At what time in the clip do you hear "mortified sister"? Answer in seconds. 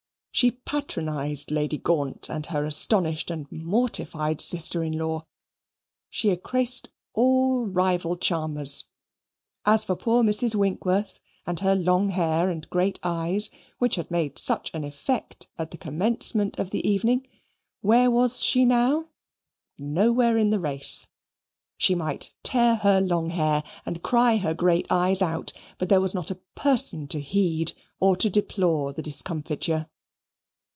3.51-4.81